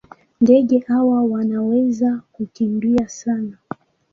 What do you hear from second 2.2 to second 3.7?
kukimbia sana.